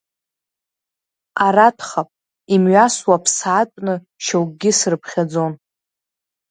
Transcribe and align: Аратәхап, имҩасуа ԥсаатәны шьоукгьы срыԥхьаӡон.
Аратәхап, 1.45 2.09
имҩасуа 2.53 3.23
ԥсаатәны 3.23 3.93
шьоукгьы 4.23 4.71
срыԥхьаӡон. 4.77 5.53